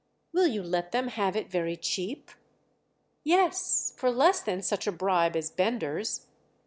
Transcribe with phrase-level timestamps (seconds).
[0.33, 2.31] "Will you let them have it very cheap?"
[3.23, 6.25] "Yes—for less than such a bribe as Bender's."